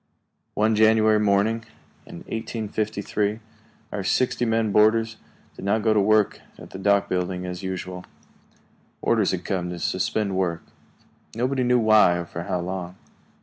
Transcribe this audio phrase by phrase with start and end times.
[0.55, 1.63] One January morning
[2.07, 3.39] in 1853,
[3.91, 5.17] our sixty men boarders
[5.55, 8.05] did not go to work at the dock building as usual.
[9.03, 10.63] Orders had come to suspend work.
[11.35, 12.95] Nobody knew why, or for how long.